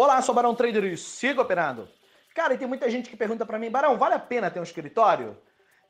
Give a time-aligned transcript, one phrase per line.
[0.00, 1.88] Olá, sou o Barão Trader e sigo operando.
[2.32, 4.62] Cara, e tem muita gente que pergunta para mim, Barão, vale a pena ter um
[4.62, 5.36] escritório?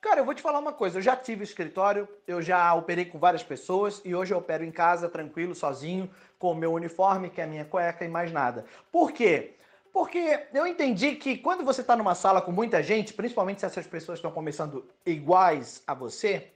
[0.00, 3.18] Cara, eu vou te falar uma coisa, eu já tive escritório, eu já operei com
[3.18, 6.08] várias pessoas e hoje eu opero em casa, tranquilo, sozinho,
[6.38, 8.64] com o meu uniforme, que é a minha cueca e mais nada.
[8.92, 9.56] Por quê?
[9.92, 13.88] Porque eu entendi que quando você está numa sala com muita gente, principalmente se essas
[13.88, 16.52] pessoas estão começando iguais a você,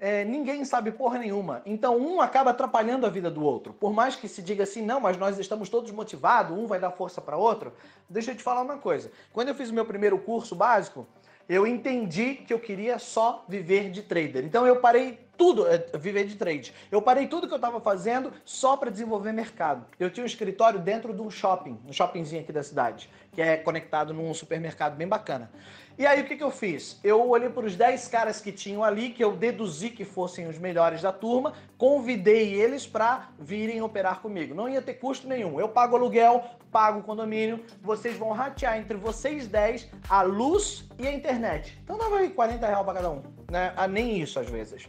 [0.00, 1.60] é, ninguém sabe porra nenhuma.
[1.66, 3.74] Então um acaba atrapalhando a vida do outro.
[3.74, 6.90] Por mais que se diga assim, não, mas nós estamos todos motivados, um vai dar
[6.90, 7.74] força para outro.
[8.08, 9.12] Deixa eu te falar uma coisa.
[9.30, 11.06] Quando eu fiz o meu primeiro curso básico,
[11.46, 14.44] eu entendi que eu queria só viver de trader.
[14.44, 16.72] Então eu parei tudo, é, viver de trade.
[16.92, 19.84] Eu parei tudo que eu estava fazendo só para desenvolver mercado.
[19.98, 23.56] Eu tinha um escritório dentro de um shopping, um shoppingzinho aqui da cidade, que é
[23.56, 25.50] conectado num supermercado bem bacana.
[26.00, 26.98] E aí o que, que eu fiz?
[27.04, 30.56] Eu olhei para os 10 caras que tinham ali, que eu deduzi que fossem os
[30.56, 34.54] melhores da turma, convidei eles para virem operar comigo.
[34.54, 35.60] Não ia ter custo nenhum.
[35.60, 41.12] Eu pago aluguel, pago condomínio, vocês vão ratear entre vocês 10 a luz e a
[41.12, 41.78] internet.
[41.84, 43.74] Então dava aí 40 reais para cada um, né?
[43.76, 44.88] Ah, nem isso às vezes.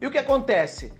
[0.00, 0.92] E o que acontece?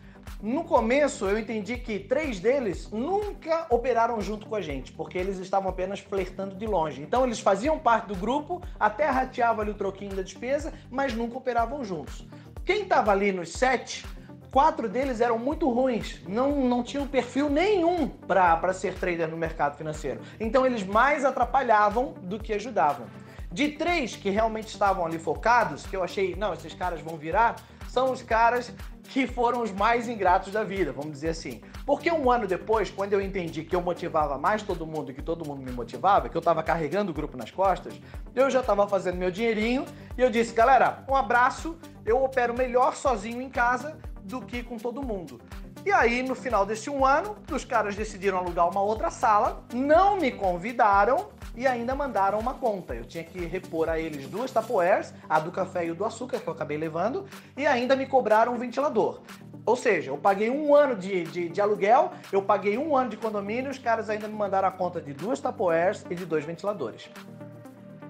[0.43, 5.39] No começo eu entendi que três deles nunca operaram junto com a gente, porque eles
[5.39, 7.01] estavam apenas flertando de longe.
[7.01, 11.39] Então eles faziam parte do grupo, até rateavam ali o troquinho da despesa, mas nunca
[11.39, 12.27] operavam juntos.
[12.65, 14.07] Quem estava ali nos sete,
[14.51, 19.77] quatro deles eram muito ruins, não, não tinham perfil nenhum para ser trader no mercado
[19.77, 20.21] financeiro.
[20.39, 23.07] Então eles mais atrapalhavam do que ajudavam.
[23.51, 27.57] De três que realmente estavam ali focados, que eu achei, não, esses caras vão virar,
[27.89, 28.73] são os caras
[29.15, 31.61] que foram os mais ingratos da vida, vamos dizer assim.
[31.87, 35.23] Porque um ano depois, quando eu entendi que eu motivava mais todo mundo e que
[35.23, 37.95] todo mundo me motivava, que eu estava carregando o grupo nas costas,
[38.35, 39.85] eu já estava fazendo meu dinheirinho
[40.19, 44.79] e eu disse, galera, um abraço, eu opero melhor sozinho em casa do que com
[44.79, 45.41] todo mundo.
[45.87, 50.17] E aí, no final desse um ano, os caras decidiram alugar uma outra sala, não
[50.17, 52.95] me convidaram e ainda mandaram uma conta.
[52.95, 56.41] Eu tinha que repor a eles duas tapoeiras, a do café e o do açúcar,
[56.41, 59.21] que eu acabei levando, e ainda me cobraram um ventilador.
[59.67, 63.17] Ou seja, eu paguei um ano de, de, de aluguel, eu paguei um ano de
[63.17, 67.09] condomínio, os caras ainda me mandaram a conta de duas tapoeiras e de dois ventiladores.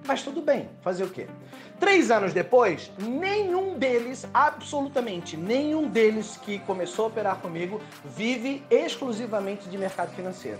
[0.07, 1.27] Mas tudo bem, fazer o quê?
[1.79, 9.67] Três anos depois, nenhum deles, absolutamente nenhum deles que começou a operar comigo, vive exclusivamente
[9.67, 10.59] de mercado financeiro.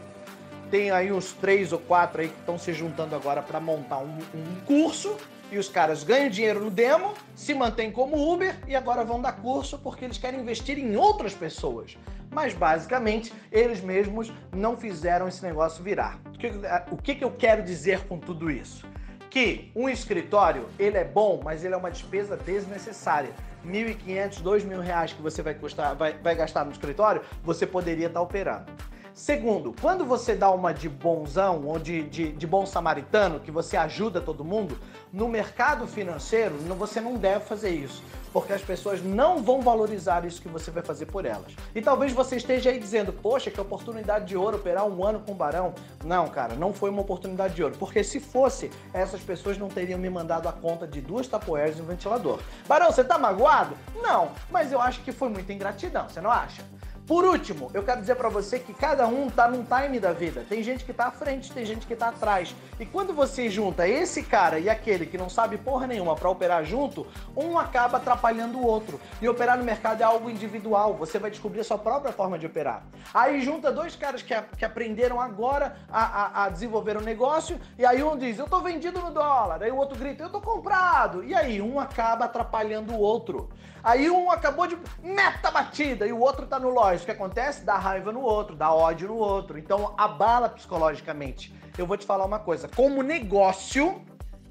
[0.69, 4.17] Tem aí uns três ou quatro aí que estão se juntando agora para montar um,
[4.33, 5.15] um curso
[5.51, 9.33] e os caras ganham dinheiro no demo, se mantêm como Uber e agora vão dar
[9.33, 11.97] curso porque eles querem investir em outras pessoas.
[12.31, 16.19] Mas basicamente eles mesmos não fizeram esse negócio virar.
[16.25, 16.51] O que,
[16.91, 18.85] o que, que eu quero dizer com tudo isso?
[19.29, 23.31] Que um escritório ele é bom, mas ele é uma despesa desnecessária.
[23.65, 28.21] 1.500, 2.000 reais que você vai, custar, vai, vai gastar no escritório, você poderia estar
[28.21, 28.71] operando.
[29.15, 33.77] Segundo, quando você dá uma de bonzão ou de, de, de, bom samaritano, que você
[33.77, 34.77] ajuda todo mundo,
[35.11, 38.03] no mercado financeiro você não deve fazer isso,
[38.33, 41.55] porque as pessoas não vão valorizar isso que você vai fazer por elas.
[41.73, 45.31] E talvez você esteja aí dizendo, poxa, que oportunidade de ouro operar um ano com
[45.31, 45.73] o Barão.
[46.03, 49.97] Não, cara, não foi uma oportunidade de ouro, porque se fosse, essas pessoas não teriam
[49.97, 52.41] me mandado a conta de duas tapoeiras e um ventilador.
[52.67, 53.77] Barão, você tá magoado?
[53.95, 56.61] Não, mas eu acho que foi muita ingratidão, você não acha?
[57.07, 60.43] Por último, eu quero dizer para você que cada um tá num time da vida.
[60.49, 62.55] Tem gente que tá à frente, tem gente que tá atrás.
[62.79, 66.65] E quando você junta esse cara e aquele que não sabe porra nenhuma para operar
[66.65, 67.05] junto,
[67.37, 68.99] um acaba atrapalhando o outro.
[69.21, 70.95] E operar no mercado é algo individual.
[70.95, 72.83] Você vai descobrir a sua própria forma de operar.
[73.13, 77.59] Aí junta dois caras que, a, que aprenderam agora a, a, a desenvolver um negócio,
[77.77, 79.61] e aí um diz, eu tô vendido no dólar.
[79.61, 81.23] Aí o outro grita, eu tô comprado.
[81.23, 83.47] E aí um acaba atrapalhando o outro.
[83.85, 87.03] Aí um acabou de meta batida e o outro tá no lógico.
[87.03, 87.63] O que acontece?
[87.63, 89.57] Dá raiva no outro, dá ódio no outro.
[89.57, 91.53] Então abala psicologicamente.
[91.77, 92.67] Eu vou te falar uma coisa.
[92.67, 94.01] Como negócio,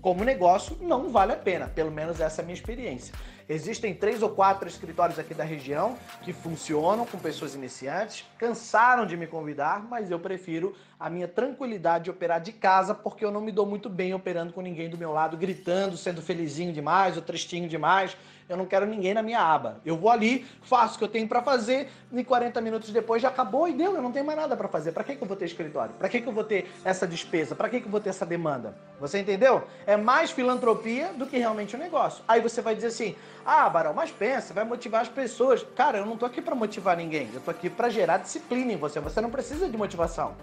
[0.05, 1.67] como negócio, não vale a pena.
[1.67, 3.15] Pelo menos essa é a minha experiência.
[3.49, 9.17] Existem três ou quatro escritórios aqui da região que funcionam com pessoas iniciantes, cansaram de
[9.17, 13.41] me convidar, mas eu prefiro a minha tranquilidade de operar de casa, porque eu não
[13.41, 17.23] me dou muito bem operando com ninguém do meu lado, gritando, sendo felizinho demais ou
[17.23, 18.17] tristinho demais.
[18.49, 19.81] Eu não quero ninguém na minha aba.
[19.85, 23.29] Eu vou ali, faço o que eu tenho para fazer, e 40 minutos depois já
[23.29, 24.93] acabou e deu, eu não tenho mais nada para fazer.
[24.93, 25.95] Para que, que eu vou ter escritório?
[25.95, 27.55] Para que, que eu vou ter essa despesa?
[27.55, 28.77] Para que, que eu vou ter essa demanda?
[29.01, 29.65] Você entendeu?
[29.87, 32.25] É mais filantropia do que realmente um negócio.
[32.27, 35.65] Aí você vai dizer assim: ah, Barão, mas pensa, vai motivar as pessoas.
[35.75, 37.29] Cara, eu não tô aqui para motivar ninguém.
[37.33, 39.01] Eu tô aqui para gerar disciplina em você.
[39.01, 40.35] Você não precisa de motivação.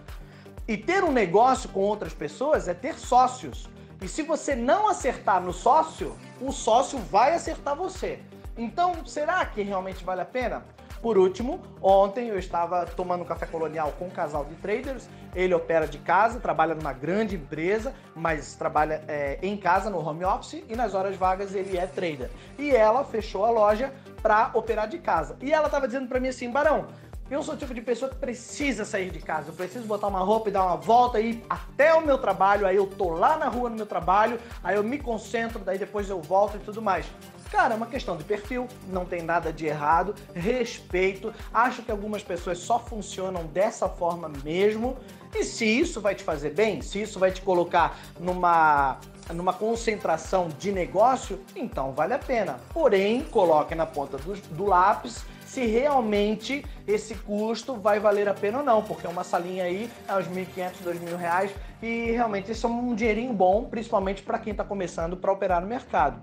[0.67, 3.69] E ter um negócio com outras pessoas é ter sócios.
[4.01, 8.19] E se você não acertar no sócio, o sócio vai acertar você.
[8.57, 10.63] Então, será que realmente vale a pena?
[11.01, 15.09] Por último, ontem eu estava tomando um café colonial com um casal de traders.
[15.33, 20.23] Ele opera de casa, trabalha numa grande empresa, mas trabalha é, em casa, no home
[20.23, 22.29] office, e nas horas vagas ele é trader.
[22.59, 25.35] E ela fechou a loja para operar de casa.
[25.41, 26.85] E ela estava dizendo para mim assim, Barão,
[27.31, 29.49] eu sou o tipo de pessoa que precisa sair de casa.
[29.49, 32.67] Eu preciso botar uma roupa e dar uma volta e ir até o meu trabalho.
[32.67, 36.09] Aí eu tô lá na rua no meu trabalho, aí eu me concentro, daí depois
[36.09, 37.09] eu volto e tudo mais.
[37.51, 41.33] Cara, é uma questão de perfil, não tem nada de errado, respeito.
[41.53, 44.97] Acho que algumas pessoas só funcionam dessa forma mesmo.
[45.35, 48.97] E se isso vai te fazer bem, se isso vai te colocar numa
[49.33, 52.59] numa concentração de negócio, então vale a pena.
[52.73, 58.59] Porém, coloque na ponta do, do lápis se realmente esse custo vai valer a pena
[58.59, 61.51] ou não, porque uma salinha aí é uns 1.500, 2.000 reais
[61.81, 65.67] e realmente isso é um dinheirinho bom, principalmente para quem está começando para operar no
[65.67, 66.21] mercado.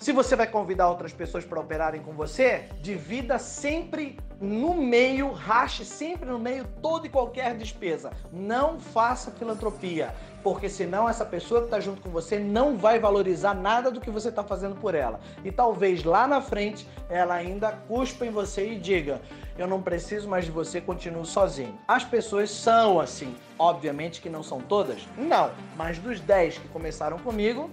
[0.00, 5.84] Se você vai convidar outras pessoas para operarem com você, divida sempre no meio, rache
[5.84, 8.10] sempre no meio toda e qualquer despesa.
[8.32, 13.52] Não faça filantropia, porque senão essa pessoa que está junto com você não vai valorizar
[13.52, 15.20] nada do que você está fazendo por ela.
[15.44, 19.20] E talvez lá na frente ela ainda cuspa em você e diga:
[19.58, 21.78] Eu não preciso mais de você, continuo sozinho.
[21.86, 23.36] As pessoas são assim.
[23.58, 27.70] Obviamente que não são todas, não, mas dos 10 que começaram comigo,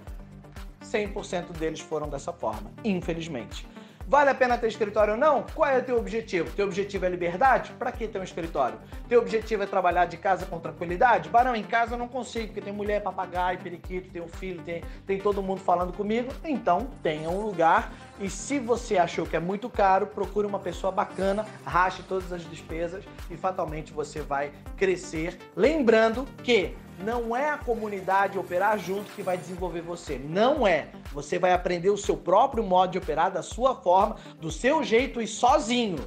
[0.92, 3.66] 100% deles foram dessa forma, infelizmente.
[4.10, 5.44] Vale a pena ter escritório ou não?
[5.54, 6.50] Qual é o teu objetivo?
[6.56, 7.72] Teu objetivo é liberdade?
[7.78, 8.78] Para que ter um escritório?
[9.06, 11.28] Teu objetivo é trabalhar de casa com tranquilidade?
[11.28, 14.82] Barão, em casa eu não consigo, porque tem mulher, papagaio, periquito, tem um filho, tem,
[15.06, 16.32] tem todo mundo falando comigo.
[16.42, 20.90] Então, tenha um lugar e se você achou que é muito caro, procure uma pessoa
[20.90, 25.36] bacana, rache todas as despesas e fatalmente você vai crescer.
[25.54, 30.18] Lembrando que não é a comunidade operar junto que vai desenvolver você.
[30.18, 30.88] Não é.
[31.12, 35.20] Você vai aprender o seu próprio modo de operar da sua forma, do seu jeito
[35.20, 35.98] e sozinho.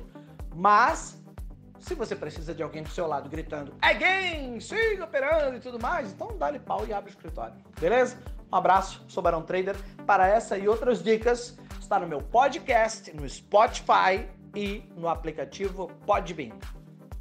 [0.55, 1.21] Mas
[1.79, 6.11] se você precisa de alguém do seu lado gritando again, siga operando e tudo mais,
[6.11, 7.55] então dá-lhe pau e abre o escritório.
[7.79, 8.17] Beleza?
[8.51, 9.75] Um abraço, sou Barão Trader.
[10.05, 16.51] Para essa e outras dicas, está no meu podcast, no Spotify e no aplicativo Podbean.